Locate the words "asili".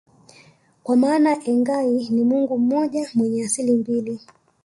3.45-3.71